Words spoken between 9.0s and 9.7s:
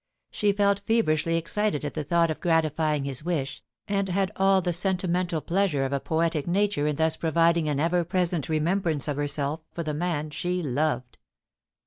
of herself